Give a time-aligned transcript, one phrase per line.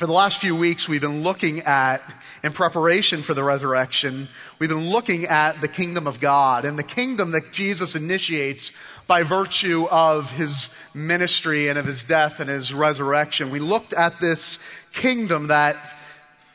[0.00, 2.02] For the last few weeks, we've been looking at,
[2.42, 6.82] in preparation for the resurrection, we've been looking at the kingdom of God and the
[6.82, 8.72] kingdom that Jesus initiates
[9.06, 13.50] by virtue of his ministry and of his death and his resurrection.
[13.50, 14.58] We looked at this
[14.94, 15.76] kingdom that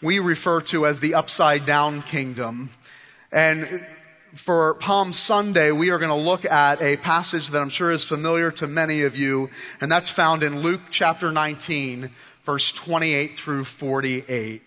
[0.02, 2.71] we refer to as the upside down kingdom.
[3.32, 3.86] And
[4.34, 8.04] for Palm Sunday, we are going to look at a passage that I'm sure is
[8.04, 9.52] familiar to many of you,
[9.82, 12.09] and that's found in Luke chapter 19
[12.46, 14.62] verse 28 through 48.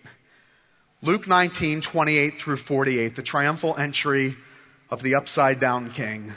[1.01, 4.35] Luke 19, 28 through 48, the triumphal entry
[4.89, 6.33] of the upside down king.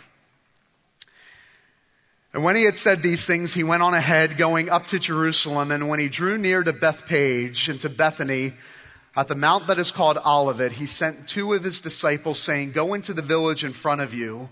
[2.33, 5.71] And when he had said these things, he went on ahead, going up to Jerusalem.
[5.71, 8.55] And when he drew near to Bethphage and to Bethany,
[9.15, 12.95] at the mount that is called Olivet, he sent two of his disciples, saying, Go
[12.95, 14.49] into the village in front of you,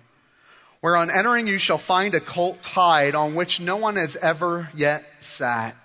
[0.80, 4.68] where on entering you shall find a colt tied on which no one has ever
[4.74, 5.76] yet sat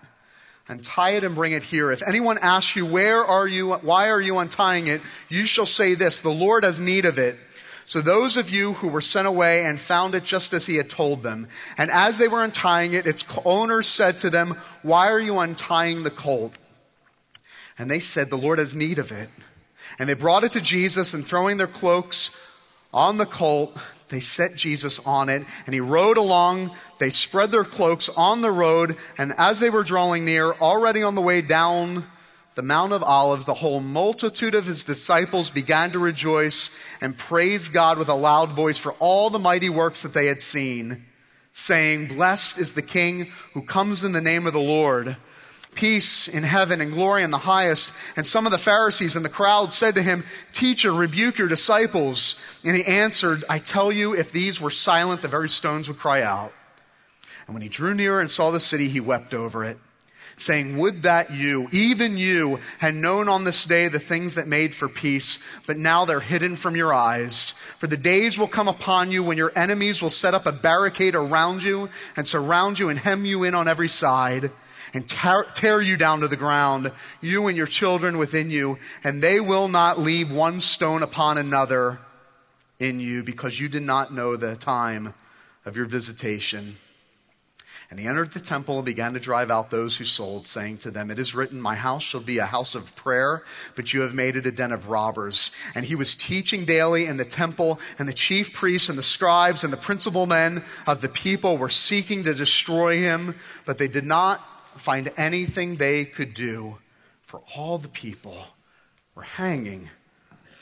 [0.67, 1.91] and tie it and bring it here.
[1.91, 5.01] If anyone asks you, where are you, why are you untying it?
[5.29, 7.37] You shall say this, the Lord has need of it.
[7.87, 10.89] So those of you who were sent away and found it just as he had
[10.89, 11.47] told them.
[11.77, 16.01] And as they were untying it, its owner said to them, why are you untying
[16.01, 16.53] the colt?
[17.77, 19.29] And they said, the Lord has need of it.
[19.99, 22.31] And they brought it to Jesus and throwing their cloaks
[22.91, 23.77] on the colt,
[24.15, 26.71] they set Jesus on it, and he rode along.
[26.99, 31.15] They spread their cloaks on the road, and as they were drawing near, already on
[31.15, 32.05] the way down
[32.55, 36.69] the Mount of Olives, the whole multitude of his disciples began to rejoice
[37.01, 40.41] and praise God with a loud voice for all the mighty works that they had
[40.41, 41.03] seen,
[41.51, 45.17] saying, Blessed is the King who comes in the name of the Lord
[45.75, 47.91] peace in heaven and glory in the highest.
[48.15, 50.23] And some of the Pharisees in the crowd said to him,
[50.53, 52.41] Teacher, rebuke your disciples.
[52.63, 56.21] And he answered, I tell you, if these were silent, the very stones would cry
[56.21, 56.53] out.
[57.45, 59.77] And when he drew near and saw the city, he wept over it,
[60.37, 64.73] saying, Would that you, even you, had known on this day the things that made
[64.73, 67.51] for peace, but now they're hidden from your eyes.
[67.77, 71.13] For the days will come upon you when your enemies will set up a barricade
[71.13, 74.49] around you and surround you and hem you in on every side
[74.95, 76.89] and tear, tear you down to the ground,
[77.19, 81.99] you and your children within you, and they will not leave one stone upon another
[82.79, 85.13] in you because you did not know the time
[85.65, 86.77] of your visitation.
[87.91, 90.91] And he entered the temple and began to drive out those who sold, saying to
[90.91, 93.43] them, It is written, My house shall be a house of prayer,
[93.75, 95.51] but you have made it a den of robbers.
[95.75, 99.63] And he was teaching daily in the temple, and the chief priests and the scribes
[99.63, 103.35] and the principal men of the people were seeking to destroy him,
[103.65, 104.41] but they did not
[104.77, 106.77] find anything they could do,
[107.23, 108.45] for all the people
[109.15, 109.89] were hanging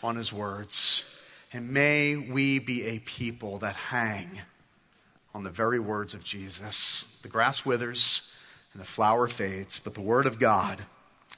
[0.01, 1.05] on his words.
[1.51, 4.41] And may we be a people that hang
[5.33, 7.07] on the very words of Jesus.
[7.21, 8.31] The grass withers
[8.73, 10.83] and the flower fades, but the word of God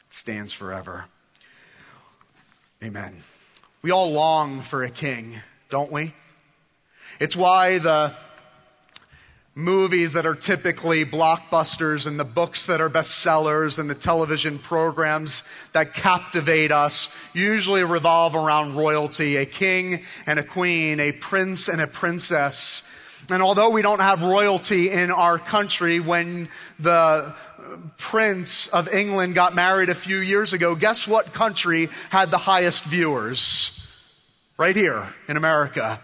[0.10, 1.06] stands forever.
[2.84, 3.24] Amen.
[3.82, 5.36] We all long for a king,
[5.70, 6.14] don't we?
[7.20, 8.16] It's why the
[9.58, 15.44] movies that are typically blockbusters and the books that are bestsellers and the television programs
[15.72, 21.80] that captivate us usually revolve around royalty a king and a queen, a prince and
[21.80, 22.84] a princess.
[23.30, 27.34] And although we don't have royalty in our country, when the
[27.98, 32.84] Prince of England got married a few years ago, guess what country had the highest
[32.84, 33.72] viewers?
[34.58, 36.00] Right here in America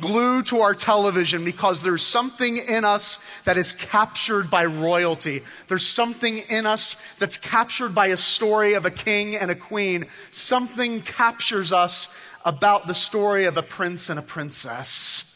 [0.00, 5.42] glued to our television because there's something in us that is captured by royalty.
[5.68, 10.06] There's something in us that's captured by a story of a king and a queen.
[10.30, 12.14] Something captures us
[12.44, 15.32] about the story of a prince and a princess.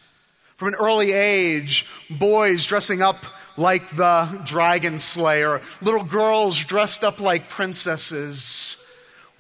[0.57, 3.25] From an early age, boys dressing up
[3.57, 8.80] like the dragon slayer, little girls dressed up like princesses.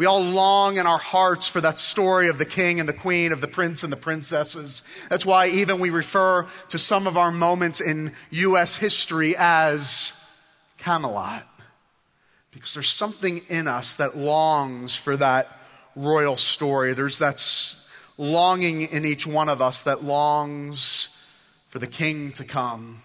[0.00, 3.32] We all long in our hearts for that story of the king and the queen,
[3.32, 4.82] of the prince and the princesses.
[5.10, 8.76] That's why even we refer to some of our moments in U.S.
[8.76, 10.18] history as
[10.78, 11.46] Camelot.
[12.50, 15.54] Because there's something in us that longs for that
[15.94, 16.94] royal story.
[16.94, 17.44] There's that
[18.16, 21.22] longing in each one of us that longs
[21.68, 23.02] for the king to come.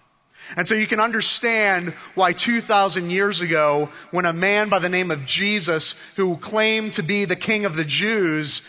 [0.54, 5.10] And so you can understand why 2,000 years ago, when a man by the name
[5.10, 8.62] of Jesus, who claimed to be the king of the Jews,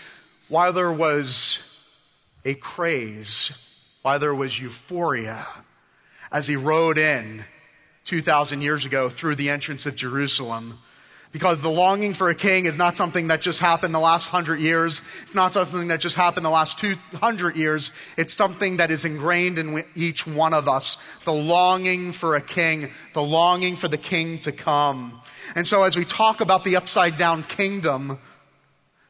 [0.47, 1.85] why there was
[2.43, 3.51] a craze,
[4.01, 5.45] why there was euphoria,
[6.31, 7.45] as he rode in
[8.05, 10.79] 2,000 years ago through the entrance of Jerusalem
[11.37, 14.59] because the longing for a king is not something that just happened the last hundred
[14.59, 15.03] years.
[15.21, 17.91] It's not something that just happened the last 200 years.
[18.17, 20.97] It's something that is ingrained in each one of us.
[21.25, 25.21] The longing for a king, the longing for the king to come.
[25.53, 28.17] And so, as we talk about the upside down kingdom,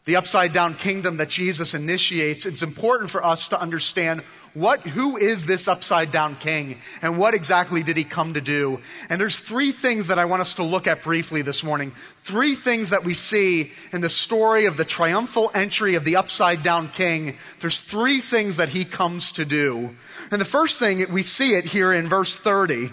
[0.03, 4.21] the upside down kingdom that Jesus initiates, it's important for us to understand
[4.57, 8.81] what, who is this upside down king and what exactly did he come to do?
[9.07, 11.91] And there's three things that I want us to look at briefly this morning.
[12.21, 16.63] Three things that we see in the story of the triumphal entry of the upside
[16.63, 17.37] down king.
[17.59, 19.95] There's three things that he comes to do.
[20.31, 22.89] And the first thing, we see it here in verse 30.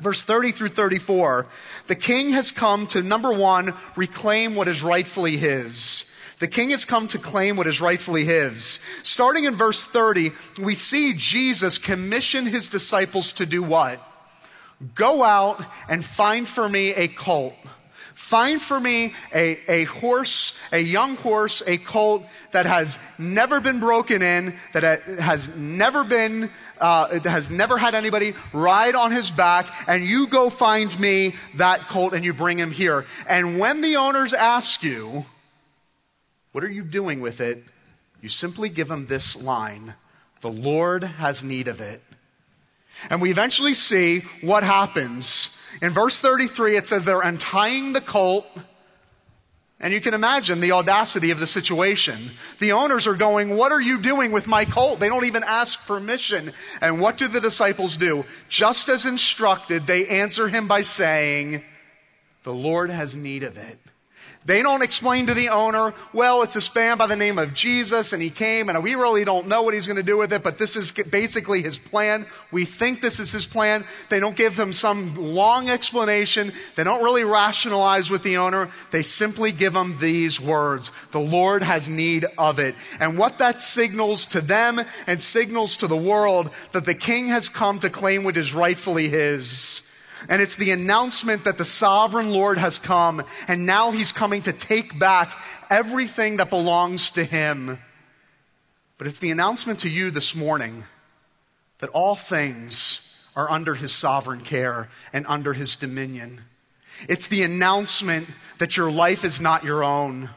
[0.00, 1.46] Verse 30 through 34.
[1.86, 6.10] The king has come to number one, reclaim what is rightfully his.
[6.44, 8.78] The king has come to claim what is rightfully his.
[9.02, 10.30] Starting in verse 30,
[10.60, 13.98] we see Jesus commission his disciples to do what?
[14.94, 17.54] Go out and find for me a colt.
[18.12, 23.80] Find for me a, a horse, a young horse, a colt that has never been
[23.80, 29.74] broken in, that has never been, uh, has never had anybody ride on his back,
[29.88, 33.06] and you go find me that colt and you bring him here.
[33.26, 35.24] And when the owners ask you,
[36.54, 37.64] what are you doing with it?
[38.22, 39.94] You simply give them this line
[40.40, 42.00] The Lord has need of it.
[43.10, 45.58] And we eventually see what happens.
[45.82, 48.46] In verse 33, it says they're untying the colt.
[49.80, 52.30] And you can imagine the audacity of the situation.
[52.60, 55.00] The owners are going, What are you doing with my colt?
[55.00, 56.52] They don't even ask permission.
[56.80, 58.24] And what do the disciples do?
[58.48, 61.64] Just as instructed, they answer him by saying,
[62.44, 63.80] The Lord has need of it.
[64.46, 68.12] They don't explain to the owner, well, it's a man by the name of Jesus
[68.12, 70.42] and he came and we really don't know what he's going to do with it,
[70.42, 72.26] but this is basically his plan.
[72.50, 73.86] We think this is his plan.
[74.10, 76.52] They don't give him some long explanation.
[76.76, 78.70] They don't really rationalize with the owner.
[78.90, 80.92] They simply give him these words.
[81.12, 82.74] The Lord has need of it.
[83.00, 87.48] And what that signals to them and signals to the world that the king has
[87.48, 89.83] come to claim what is rightfully his.
[90.28, 94.52] And it's the announcement that the sovereign Lord has come, and now he's coming to
[94.52, 95.36] take back
[95.70, 97.78] everything that belongs to him.
[98.98, 100.84] But it's the announcement to you this morning
[101.78, 106.42] that all things are under his sovereign care and under his dominion.
[107.08, 108.28] It's the announcement
[108.58, 110.30] that your life is not your own.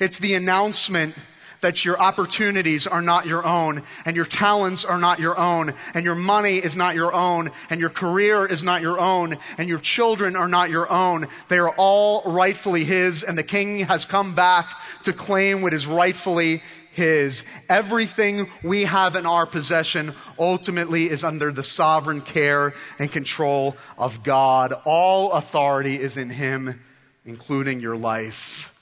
[0.00, 1.14] It's the announcement
[1.60, 6.04] that your opportunities are not your own, and your talents are not your own, and
[6.04, 9.78] your money is not your own, and your career is not your own, and your
[9.78, 11.28] children are not your own.
[11.48, 14.66] They are all rightfully His, and the King has come back
[15.04, 16.62] to claim what is rightfully
[16.96, 17.44] his.
[17.68, 24.22] Everything we have in our possession ultimately is under the sovereign care and control of
[24.22, 24.72] God.
[24.86, 26.82] All authority is in Him,
[27.26, 28.72] including your life.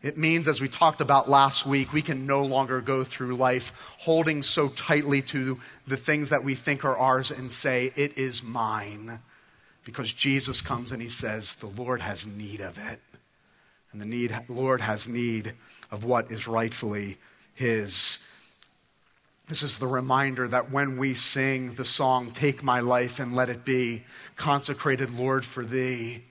[0.00, 3.72] It means, as we talked about last week, we can no longer go through life
[3.98, 5.58] holding so tightly to
[5.88, 9.18] the things that we think are ours and say, It is mine.
[9.84, 13.00] Because Jesus comes and he says, The Lord has need of it.
[13.90, 15.54] And the need, Lord has need
[15.90, 17.18] of what is rightfully
[17.54, 18.24] his.
[19.48, 23.48] This is the reminder that when we sing the song, Take My Life and Let
[23.48, 24.04] It Be,
[24.36, 26.22] consecrated Lord for Thee,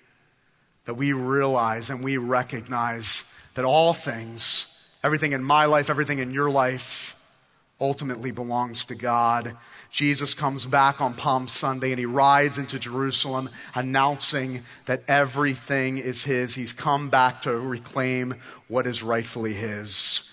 [0.85, 4.67] that we realize and we recognize that all things,
[5.03, 7.15] everything in my life, everything in your life,
[7.81, 9.57] ultimately belongs to God.
[9.89, 16.21] Jesus comes back on Palm Sunday and he rides into Jerusalem announcing that everything is
[16.21, 16.53] his.
[16.53, 18.35] He's come back to reclaim
[18.67, 20.31] what is rightfully his.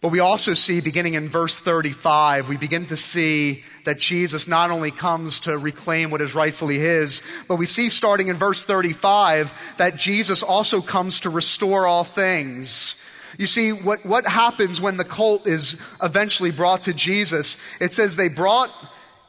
[0.00, 4.70] But we also see, beginning in verse 35, we begin to see that Jesus not
[4.70, 9.52] only comes to reclaim what is rightfully his, but we see starting in verse 35
[9.78, 13.02] that Jesus also comes to restore all things.
[13.38, 17.56] You see, what, what happens when the colt is eventually brought to Jesus?
[17.80, 18.70] It says they brought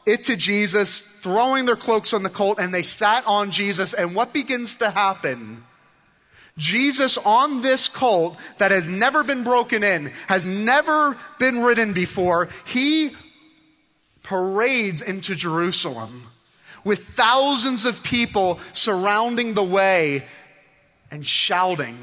[0.06, 3.92] it to Jesus, throwing their cloaks on the colt, and they sat on Jesus.
[3.92, 5.64] And what begins to happen?
[6.60, 12.50] Jesus on this colt that has never been broken in, has never been ridden before,
[12.66, 13.16] he
[14.22, 16.28] parades into Jerusalem
[16.84, 20.26] with thousands of people surrounding the way
[21.10, 21.96] and shouting.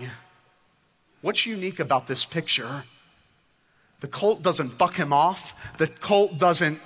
[1.21, 2.83] What's unique about this picture?
[3.99, 5.55] The colt doesn't buck him off.
[5.77, 6.79] The colt doesn't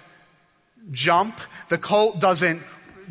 [0.91, 1.39] jump.
[1.69, 2.61] The colt doesn't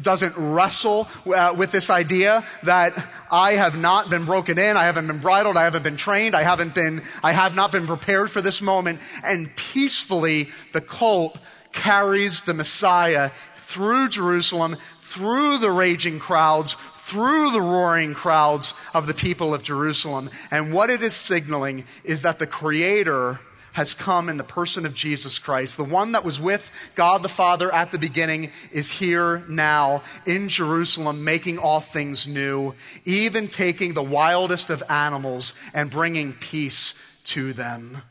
[0.03, 5.07] doesn't wrestle uh, with this idea that I have not been broken in, I haven't
[5.07, 8.41] been bridled, I haven't been trained, I haven't been, I have not been prepared for
[8.41, 9.01] this moment.
[9.23, 11.39] And peacefully, the colt
[11.73, 19.15] carries the Messiah through Jerusalem, through the raging crowds, through the roaring crowds of the
[19.15, 20.31] people of Jerusalem.
[20.51, 23.41] And what it is signaling is that the Creator
[23.73, 25.77] has come in the person of Jesus Christ.
[25.77, 30.49] The one that was with God the Father at the beginning is here now in
[30.49, 32.75] Jerusalem, making all things new,
[33.05, 38.03] even taking the wildest of animals and bringing peace to them.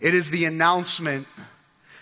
[0.00, 1.26] It is the announcement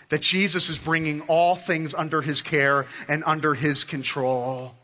[0.09, 4.75] that Jesus is bringing all things under his care and under his control.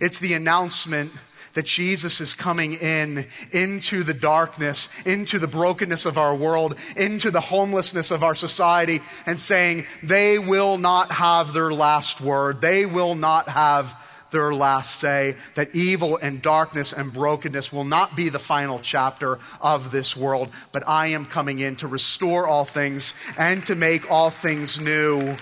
[0.00, 1.12] It's the announcement
[1.54, 7.30] that Jesus is coming in into the darkness, into the brokenness of our world, into
[7.30, 12.60] the homelessness of our society, and saying, they will not have their last word.
[12.60, 13.96] They will not have
[14.30, 19.38] their last say, that evil and darkness and brokenness will not be the final chapter
[19.60, 24.10] of this world, but I am coming in to restore all things and to make
[24.10, 25.36] all things new.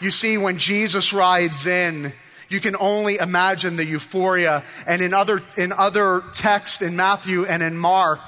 [0.00, 2.12] You see, when Jesus rides in,
[2.48, 4.64] you can only imagine the euphoria.
[4.86, 8.20] And in other, in other texts, in Matthew and in Mark,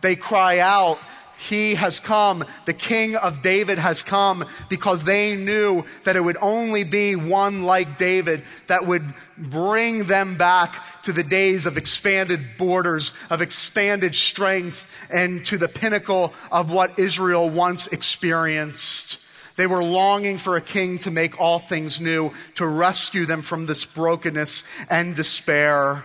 [0.00, 0.98] they cry out,
[1.38, 2.44] He has come.
[2.64, 7.62] The King of David has come because they knew that it would only be one
[7.62, 14.14] like David that would bring them back to the days of expanded borders, of expanded
[14.14, 19.24] strength, and to the pinnacle of what Israel once experienced.
[19.60, 23.66] They were longing for a king to make all things new, to rescue them from
[23.66, 26.02] this brokenness and despair.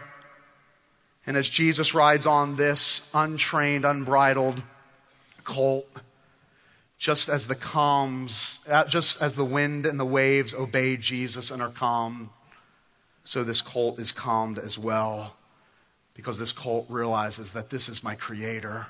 [1.25, 4.62] And as Jesus rides on this untrained, unbridled
[5.45, 5.88] colt,
[6.97, 11.62] just as the calms, uh, just as the wind and the waves obey Jesus and
[11.62, 12.31] are calm,
[13.24, 15.38] so this colt is calmed as well.
[16.13, 18.88] Because this colt realizes that this is my creator,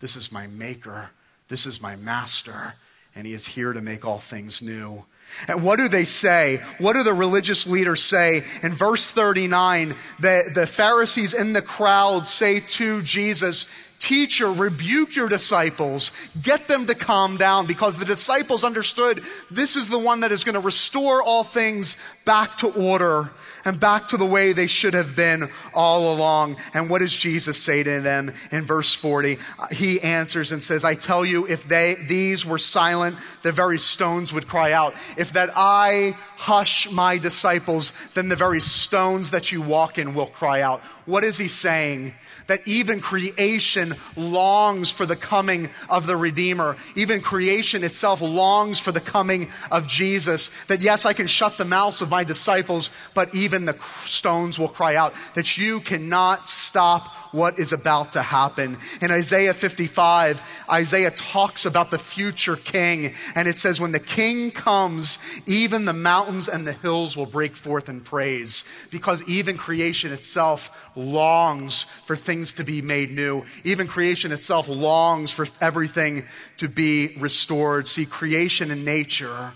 [0.00, 1.10] this is my maker,
[1.46, 2.74] this is my master
[3.18, 5.04] and he is here to make all things new.
[5.48, 6.62] And what do they say?
[6.78, 8.44] What do the religious leaders say?
[8.62, 15.28] In verse 39, the, the Pharisees in the crowd say to Jesus, Teacher, rebuke your
[15.28, 16.12] disciples.
[16.40, 20.44] Get them to calm down because the disciples understood this is the one that is
[20.44, 23.30] going to restore all things back to order
[23.64, 26.56] and back to the way they should have been all along.
[26.74, 29.38] And what does Jesus say to them in verse 40?
[29.72, 34.32] He answers and says, I tell you, if they, these were silent, the very stones
[34.32, 34.94] would cry out.
[35.16, 40.26] If that I hush my disciples, then the very stones that you walk in will
[40.26, 40.82] cry out.
[41.04, 42.14] What is he saying?
[42.48, 46.76] That even creation longs for the coming of the Redeemer.
[46.96, 50.50] Even creation itself longs for the coming of Jesus.
[50.66, 54.68] That yes, I can shut the mouths of my disciples, but even the stones will
[54.68, 58.78] cry out that you cannot stop what is about to happen.
[59.00, 60.40] In Isaiah 55,
[60.70, 65.92] Isaiah talks about the future king, and it says, When the king comes, even the
[65.92, 72.16] mountains and the hills will break forth in praise, because even creation itself longs for
[72.16, 73.44] things to be made new.
[73.64, 76.26] Even creation itself longs for everything
[76.58, 77.88] to be restored.
[77.88, 79.52] See, creation and nature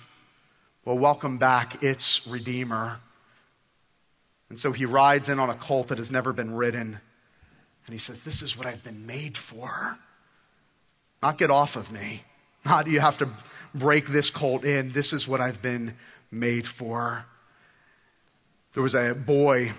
[0.85, 2.99] will welcome back its Redeemer.
[4.49, 7.01] And so he rides in on a colt that has never been ridden.
[7.87, 9.99] And he says, This is what I've been made for.
[11.23, 12.25] Not get off of me.
[12.65, 13.29] Not you have to
[13.75, 14.93] break this colt in.
[14.93, 15.95] This is what I've been
[16.31, 17.25] made for.
[18.75, 19.73] There was a boy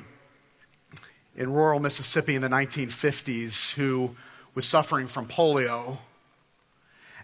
[1.36, 4.16] in rural Mississippi in the 1950s who
[4.56, 5.98] was suffering from polio.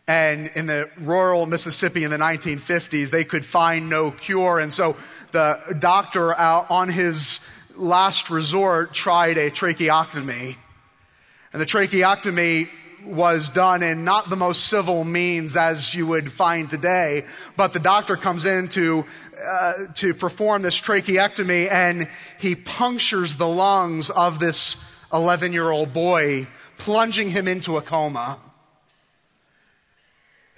[0.07, 4.59] And in the rural Mississippi in the 1950s, they could find no cure.
[4.59, 4.97] And so
[5.31, 10.57] the doctor, out on his last resort, tried a tracheotomy.
[11.53, 12.69] And the tracheotomy
[13.05, 17.25] was done in not the most civil means as you would find today,
[17.55, 19.05] but the doctor comes in to,
[19.41, 22.07] uh, to perform this tracheectomy and
[22.39, 24.77] he punctures the lungs of this
[25.13, 28.39] 11 year old boy, plunging him into a coma.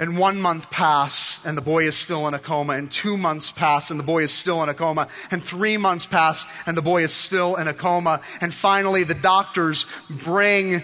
[0.01, 2.74] And one month pass and the boy is still in a coma.
[2.74, 5.08] And two months pass and the boy is still in a coma.
[5.29, 8.20] And three months pass and the boy is still in a coma.
[8.41, 10.81] And finally the doctors bring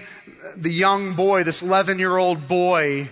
[0.55, 3.09] the young boy, this 11 year old boy,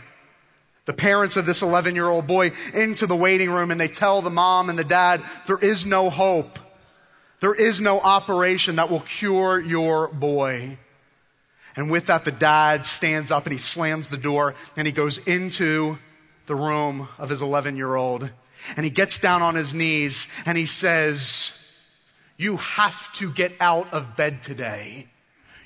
[0.85, 4.21] the parents of this 11 year old boy into the waiting room and they tell
[4.21, 6.59] the mom and the dad, there is no hope.
[7.39, 10.77] There is no operation that will cure your boy.
[11.75, 15.17] And with that, the dad stands up and he slams the door and he goes
[15.19, 15.97] into
[16.45, 18.29] the room of his 11 year old.
[18.77, 21.73] And he gets down on his knees and he says,
[22.37, 25.07] You have to get out of bed today.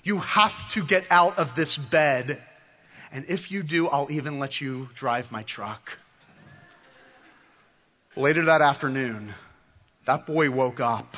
[0.04, 2.42] You have to get out of this bed.
[3.12, 6.00] And if you do, I'll even let you drive my truck.
[8.16, 9.34] Later that afternoon,
[10.06, 11.16] that boy woke up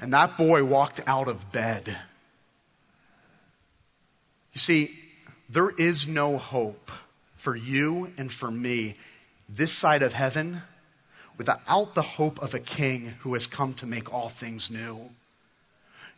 [0.00, 1.96] and that boy walked out of bed.
[4.60, 4.90] You see,
[5.48, 6.92] there is no hope
[7.34, 8.94] for you and for me
[9.48, 10.60] this side of heaven
[11.38, 15.12] without the hope of a king who has come to make all things new.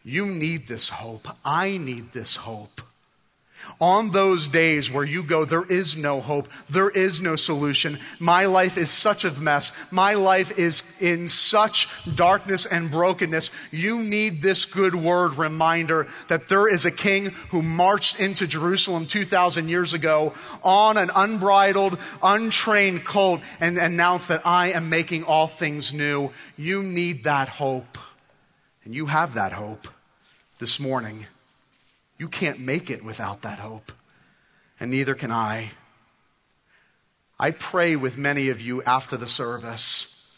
[0.05, 1.29] You need this hope.
[1.45, 2.81] I need this hope.
[3.81, 7.99] On those days where you go, there is no hope, there is no solution.
[8.19, 9.73] My life is such a mess.
[9.91, 13.51] My life is in such darkness and brokenness.
[13.71, 19.07] You need this good word reminder that there is a king who marched into Jerusalem
[19.07, 25.49] 2,000 years ago on an unbridled, untrained colt and announced that I am making all
[25.49, 26.31] things new.
[26.57, 27.99] You need that hope.
[28.85, 29.89] And you have that hope
[30.59, 31.27] this morning.
[32.23, 33.91] You can't make it without that hope,
[34.79, 35.73] and neither can I.
[37.37, 40.33] I pray with many of you after the service.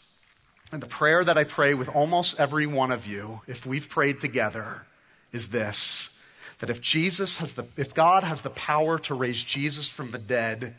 [0.71, 4.19] And the prayer that I pray with almost every one of you, if we've prayed
[4.19, 4.87] together,
[5.31, 6.19] is this
[6.57, 10.17] that if Jesus has the if God has the power to raise Jesus from the
[10.17, 10.73] dead,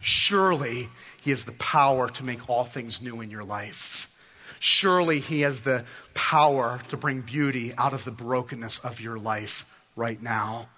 [0.00, 0.90] surely
[1.22, 4.14] he has the power to make all things new in your life.
[4.58, 9.64] Surely he has the power to bring beauty out of the brokenness of your life
[10.00, 10.68] right now.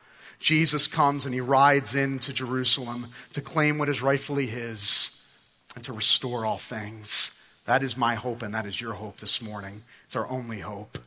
[0.40, 5.24] Jesus comes and he rides into Jerusalem to claim what is rightfully his
[5.76, 7.30] and to restore all things.
[7.64, 9.84] That is my hope, and that is your hope this morning.
[10.06, 10.98] It's our only hope.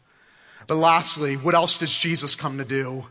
[0.67, 3.07] But lastly, what else does Jesus come to do?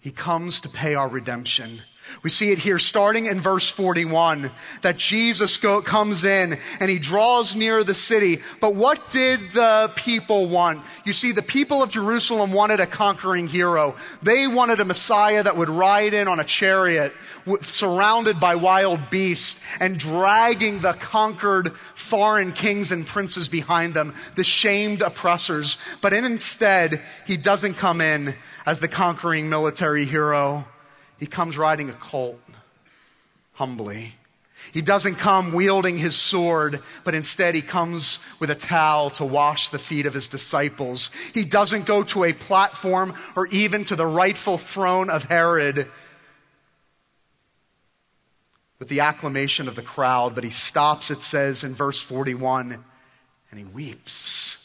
[0.00, 1.82] He comes to pay our redemption.
[2.22, 4.50] We see it here starting in verse 41
[4.82, 8.40] that Jesus go, comes in and he draws near the city.
[8.60, 10.82] But what did the people want?
[11.04, 13.94] You see, the people of Jerusalem wanted a conquering hero.
[14.22, 17.12] They wanted a Messiah that would ride in on a chariot
[17.60, 24.44] surrounded by wild beasts and dragging the conquered foreign kings and princes behind them, the
[24.44, 25.78] shamed oppressors.
[26.00, 28.34] But instead, he doesn't come in
[28.64, 30.66] as the conquering military hero.
[31.18, 32.40] He comes riding a colt,
[33.54, 34.14] humbly.
[34.72, 39.68] He doesn't come wielding his sword, but instead he comes with a towel to wash
[39.68, 41.10] the feet of his disciples.
[41.34, 45.88] He doesn't go to a platform or even to the rightful throne of Herod
[48.78, 52.84] with the acclamation of the crowd, but he stops, it says in verse 41,
[53.50, 54.62] and he weeps.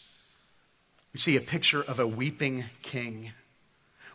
[1.14, 3.32] We see a picture of a weeping king,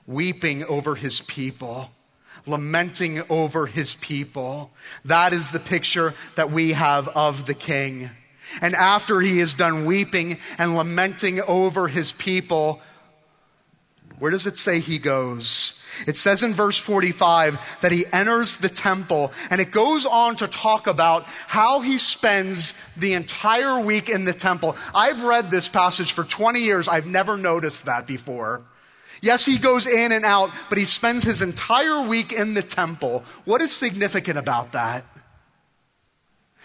[0.06, 1.90] weeping over his people
[2.46, 4.70] lamenting over his people.
[5.04, 8.10] That is the picture that we have of the king.
[8.60, 12.80] And after he is done weeping and lamenting over his people,
[14.18, 15.82] where does it say he goes?
[16.06, 20.46] It says in verse 45 that he enters the temple and it goes on to
[20.46, 24.76] talk about how he spends the entire week in the temple.
[24.94, 26.88] I've read this passage for 20 years.
[26.88, 28.62] I've never noticed that before.
[29.22, 33.24] Yes, he goes in and out, but he spends his entire week in the temple.
[33.44, 35.04] What is significant about that?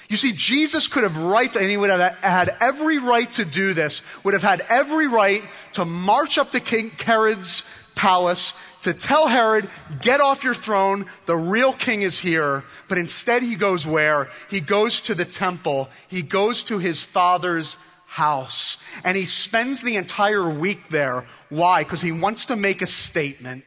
[0.10, 3.74] You see, Jesus could have right, and he would have had every right to do
[3.74, 5.42] this, would have had every right
[5.74, 7.64] to march up to King Herod's
[7.96, 9.70] palace, to tell Herod,
[10.02, 12.64] get off your throne, the real king is here.
[12.88, 14.30] But instead, he goes where?
[14.50, 17.78] He goes to the temple, he goes to his father's
[18.12, 18.78] house.
[19.06, 21.26] And he spends the entire week there.
[21.48, 21.86] Why?
[21.86, 23.64] Because he wants to make a statement.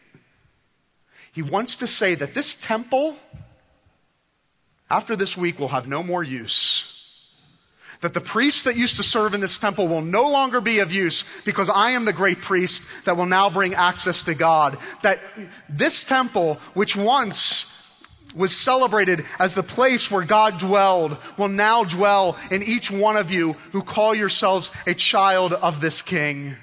[1.33, 3.17] He wants to say that this temple,
[4.91, 6.91] after this week, will have no more use.
[8.03, 10.93] That the priests that used to serve in this temple will no longer be of
[10.93, 14.77] use because I am the great priest that will now bring access to God.
[15.01, 15.21] That
[15.71, 17.74] this temple, which once
[18.35, 23.31] was celebrated as the place where God dwelled will now dwell in each one of
[23.31, 26.57] you who call yourselves a child of this king.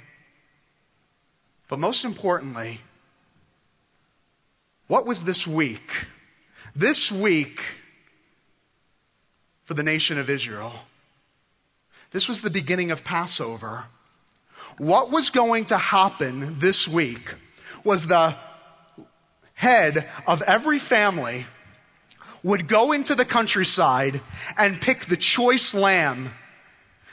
[1.67, 2.81] But most importantly,
[4.88, 6.07] what was this week?
[6.75, 7.62] This week
[9.63, 10.73] for the nation of Israel.
[12.12, 13.86] This was the beginning of Passover.
[14.77, 17.36] What was going to happen this week
[17.86, 18.36] was the
[19.53, 21.45] head of every family
[22.43, 24.21] would go into the countryside
[24.58, 26.34] and pick the choice lamb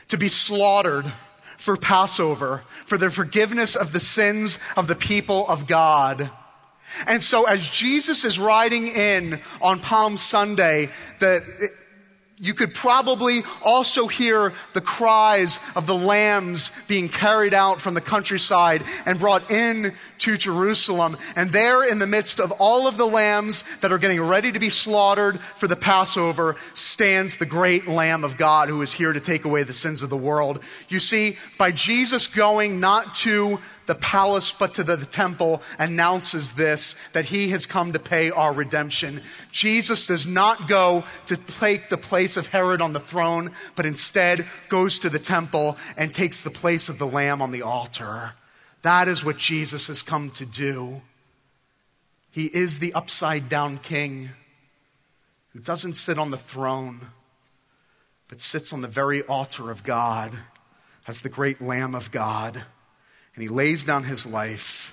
[0.09, 1.13] to be slaughtered
[1.59, 6.31] for Passover, for the forgiveness of the sins of the people of God.
[7.07, 11.71] And so, as Jesus is riding in on Palm Sunday, the,
[12.41, 18.01] you could probably also hear the cries of the lambs being carried out from the
[18.01, 21.17] countryside and brought in to Jerusalem.
[21.35, 24.59] And there, in the midst of all of the lambs that are getting ready to
[24.59, 29.21] be slaughtered for the Passover, stands the great Lamb of God who is here to
[29.21, 30.61] take away the sins of the world.
[30.89, 36.95] You see, by Jesus going not to the palace, but to the temple, announces this
[37.15, 39.23] that he has come to pay our redemption.
[39.51, 44.47] Jesus does not go to take the place of Herod on the throne, but instead
[44.69, 48.35] goes to the temple and takes the place of the lamb on the altar.
[48.83, 51.03] That is what Jesus has come to do.
[52.31, 54.29] He is the upside down king
[55.55, 57.01] who doesn't sit on the throne,
[58.29, 60.39] but sits on the very altar of God
[61.07, 62.65] as the great Lamb of God.
[63.39, 64.93] And he lays down his life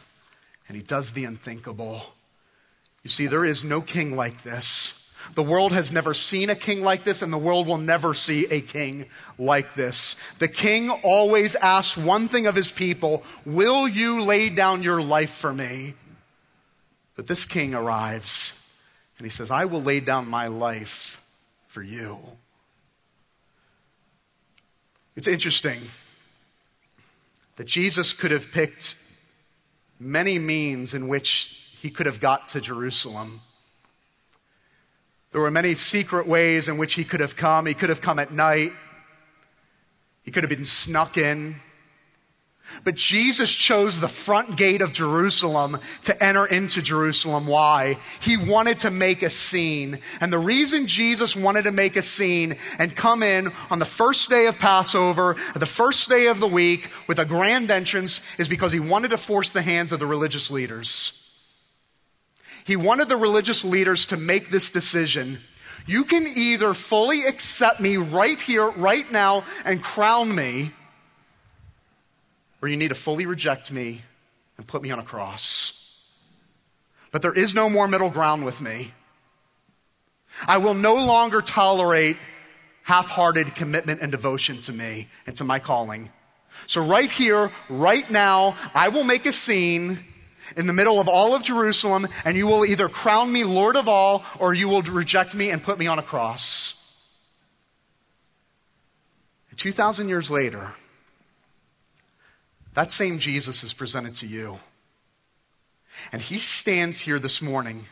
[0.68, 2.04] and he does the unthinkable.
[3.02, 5.12] You see, there is no king like this.
[5.34, 8.46] The world has never seen a king like this, and the world will never see
[8.46, 9.08] a king
[9.40, 10.16] like this.
[10.38, 15.32] The king always asks one thing of his people Will you lay down your life
[15.32, 15.96] for me?
[17.16, 18.54] But this king arrives
[19.18, 21.20] and he says, I will lay down my life
[21.68, 22.20] for you.
[25.16, 25.82] It's interesting
[27.56, 28.96] that Jesus could have picked
[30.00, 33.42] many means in which he could have got to Jerusalem.
[35.32, 37.66] There were many secret ways in which he could have come.
[37.66, 38.72] He could have come at night.
[40.24, 41.56] He could have been snuck in.
[42.84, 47.48] But Jesus chose the front gate of Jerusalem to enter into Jerusalem.
[47.48, 47.98] Why?
[48.20, 50.00] He wanted to make a scene.
[50.20, 54.30] And the reason Jesus wanted to make a scene and come in on the first
[54.30, 58.72] day of Passover, the first day of the week, with a grand entrance is because
[58.72, 61.22] he wanted to force the hands of the religious leaders.
[62.66, 65.40] He wanted the religious leaders to make this decision.
[65.86, 70.72] You can either fully accept me right here, right now, and crown me
[72.66, 74.02] or you need to fully reject me
[74.58, 76.10] and put me on a cross.
[77.12, 78.92] But there is no more middle ground with me.
[80.48, 82.18] I will no longer tolerate
[82.82, 86.10] half hearted commitment and devotion to me and to my calling.
[86.66, 90.00] So, right here, right now, I will make a scene
[90.58, 93.88] in the middle of all of Jerusalem, and you will either crown me Lord of
[93.88, 97.00] all or you will reject me and put me on a cross.
[99.52, 100.74] And 2,000 years later,
[102.76, 104.60] that same Jesus is presented to you.
[106.12, 107.86] And he stands here this morning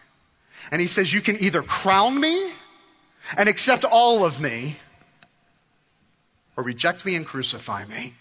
[0.71, 2.51] and he says, You can either crown me
[3.37, 4.77] and accept all of me,
[6.55, 8.13] or reject me and crucify me.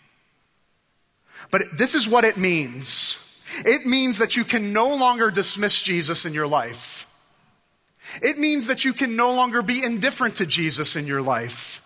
[1.51, 3.19] But this is what it means
[3.67, 7.07] it means that you can no longer dismiss Jesus in your life.
[8.23, 11.82] It means that you can no longer be indifferent to Jesus in your life.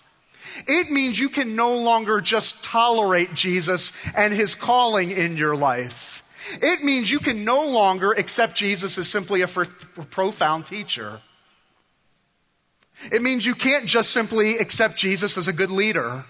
[0.66, 6.22] It means you can no longer just tolerate Jesus and his calling in your life.
[6.62, 11.20] It means you can no longer accept Jesus as simply a profound teacher.
[13.12, 16.24] It means you can't just simply accept Jesus as a good leader.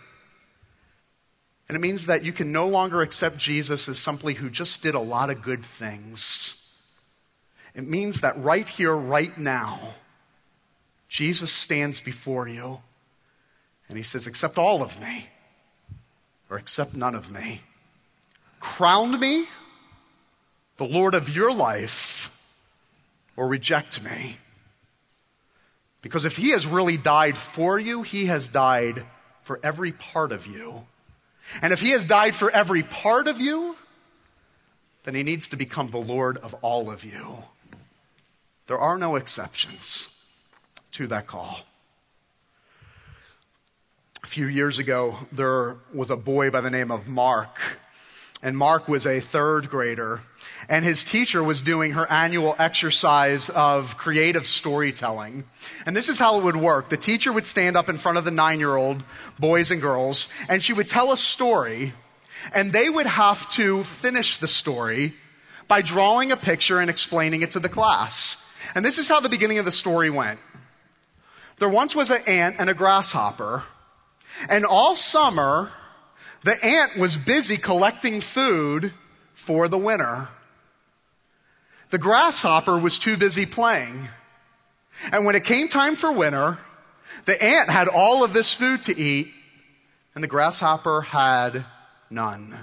[1.68, 4.94] And it means that you can no longer accept Jesus as somebody who just did
[4.94, 6.62] a lot of good things.
[7.74, 9.94] It means that right here, right now,
[11.08, 12.80] Jesus stands before you
[13.88, 15.28] and he says, Accept all of me,
[16.50, 17.62] or accept none of me.
[18.60, 19.46] Crown me,
[20.76, 22.32] the Lord of your life,
[23.36, 24.38] or reject me.
[26.02, 29.04] Because if he has really died for you, he has died
[29.42, 30.86] for every part of you.
[31.62, 33.76] And if he has died for every part of you,
[35.04, 37.44] then he needs to become the Lord of all of you.
[38.66, 40.16] There are no exceptions
[40.92, 41.60] to that call.
[44.26, 47.60] A few years ago, there was a boy by the name of Mark.
[48.42, 50.20] And Mark was a third grader.
[50.68, 55.44] And his teacher was doing her annual exercise of creative storytelling.
[55.86, 56.88] And this is how it would work.
[56.88, 59.04] The teacher would stand up in front of the nine year old
[59.38, 61.92] boys and girls, and she would tell a story,
[62.52, 65.14] and they would have to finish the story
[65.68, 68.44] by drawing a picture and explaining it to the class.
[68.74, 70.40] And this is how the beginning of the story went.
[71.60, 73.62] There once was an ant and a grasshopper
[74.48, 75.70] and all summer,
[76.42, 78.92] the ant was busy collecting food
[79.34, 80.28] for the winter.
[81.90, 84.08] The grasshopper was too busy playing.
[85.12, 86.58] And when it came time for winter,
[87.24, 89.32] the ant had all of this food to eat,
[90.14, 91.64] and the grasshopper had
[92.10, 92.56] none.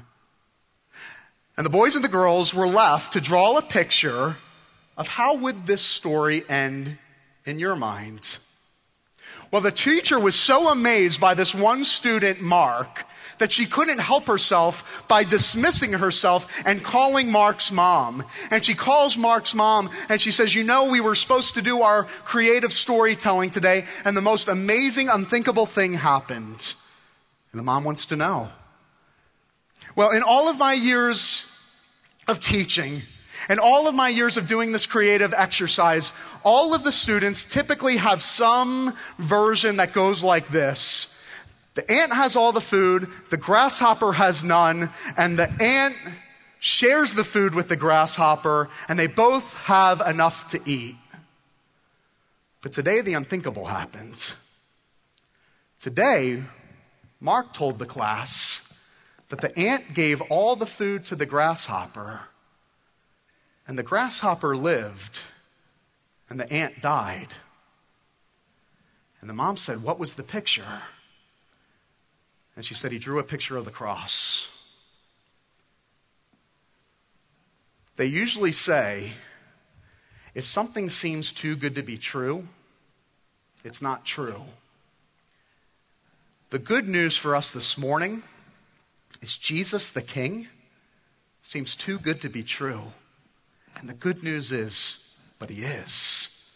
[1.55, 4.37] And the boys and the girls were left to draw a picture
[4.97, 6.97] of how would this story end
[7.45, 8.39] in your mind.
[9.53, 13.05] Well, the teacher was so amazed by this one student, Mark,
[13.37, 18.25] that she couldn't help herself by dismissing herself and calling Mark's mom.
[18.49, 21.83] And she calls Mark's mom and she says, You know, we were supposed to do
[21.83, 26.73] our creative storytelling today, and the most amazing, unthinkable thing happened.
[27.51, 28.49] And the mom wants to know.
[29.95, 31.45] Well, in all of my years
[32.27, 33.03] of teaching,
[33.49, 37.97] and all of my years of doing this creative exercise, all of the students typically
[37.97, 41.09] have some version that goes like this.
[41.75, 45.95] The ant has all the food, the grasshopper has none, and the ant
[46.59, 50.95] shares the food with the grasshopper, and they both have enough to eat.
[52.61, 54.35] But today, the unthinkable happens.
[55.81, 56.43] Today,
[57.19, 58.73] Mark told the class
[59.29, 62.21] that the ant gave all the food to the grasshopper,
[63.67, 65.19] and the grasshopper lived,
[66.29, 67.29] and the ant died.
[69.21, 70.81] And the mom said, What was the picture?
[72.55, 74.49] And she said, He drew a picture of the cross.
[77.95, 79.11] They usually say,
[80.33, 82.47] if something seems too good to be true,
[83.63, 84.41] it's not true.
[86.49, 88.23] The good news for us this morning
[89.21, 90.47] is Jesus the King
[91.41, 92.81] seems too good to be true.
[93.83, 96.49] And the good news is, but he is.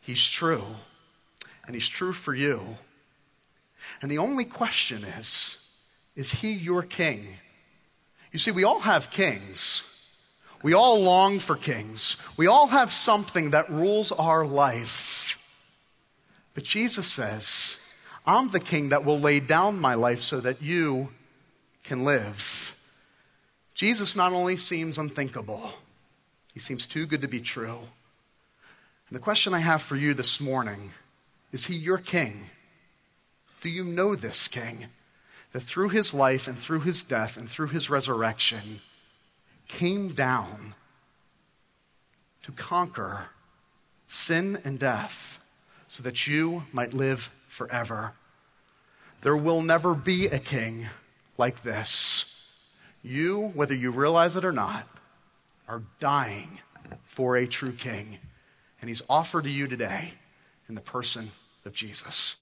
[0.00, 0.64] He's true.
[1.64, 2.60] And he's true for you.
[4.00, 5.64] And the only question is,
[6.16, 7.36] is he your king?
[8.32, 10.10] You see, we all have kings.
[10.64, 12.16] We all long for kings.
[12.36, 15.38] We all have something that rules our life.
[16.52, 17.76] But Jesus says,
[18.26, 21.10] I'm the king that will lay down my life so that you
[21.84, 22.76] can live.
[23.72, 25.74] Jesus not only seems unthinkable,
[26.52, 27.78] he seems too good to be true.
[29.08, 30.92] And the question I have for you this morning
[31.52, 32.50] is he your king?
[33.60, 34.86] Do you know this king?
[35.52, 38.80] That through his life and through his death and through his resurrection,
[39.68, 40.74] came down
[42.42, 43.26] to conquer
[44.08, 45.40] sin and death
[45.88, 48.12] so that you might live forever.
[49.20, 50.88] There will never be a king
[51.38, 52.56] like this.
[53.02, 54.88] You, whether you realize it or not,
[55.68, 56.58] are dying
[57.02, 58.18] for a true king.
[58.80, 60.14] And he's offered to you today
[60.68, 61.30] in the person
[61.64, 62.36] of Jesus.